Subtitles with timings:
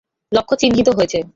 [0.31, 1.19] লক্ষ্য চিহ্নিত হয়েছে।